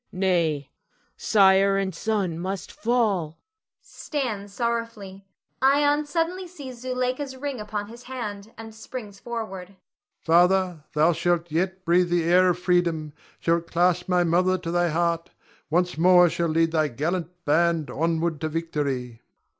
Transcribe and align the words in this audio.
Nay, 0.11 0.71
sire 1.15 1.77
and 1.77 1.93
son 1.93 2.39
must 2.39 2.71
fall! 2.71 3.37
[Stands 3.81 4.51
sorrowfully. 4.51 5.27
Ion 5.61 6.07
suddenly 6.07 6.47
sees 6.47 6.81
Zuleika's 6.81 7.35
ring 7.37 7.59
upon 7.59 7.87
his 7.87 8.01
hand, 8.09 8.51
and 8.57 8.73
springs 8.73 9.19
forward.] 9.19 9.67
Ion. 9.67 9.77
Father, 10.21 10.83
thou 10.95 11.13
shalt 11.13 11.51
yet 11.51 11.85
breathe 11.85 12.09
the 12.09 12.23
air 12.23 12.49
of 12.49 12.57
freedom, 12.57 13.13
shall 13.39 13.61
clasp 13.61 14.09
my 14.09 14.23
mother 14.23 14.57
to 14.57 14.71
thy 14.71 14.89
heart; 14.89 15.29
once 15.69 15.99
more 15.99 16.27
shall 16.31 16.47
lead 16.49 16.71
thy 16.71 16.87
gallant 16.87 17.29
band 17.45 17.91
onward 17.91 18.41
to 18.41 18.49
victory. 18.49 19.21